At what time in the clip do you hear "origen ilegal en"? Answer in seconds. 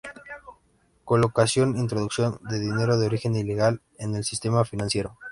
3.05-4.15